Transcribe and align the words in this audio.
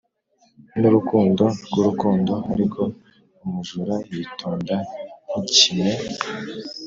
n'urukundo 0.79 1.43
rw'urukundo, 1.65 2.33
ariko 2.53 2.81
umujura 3.43 3.95
yitonda 4.13 4.75
nk'ikime. 5.27 5.89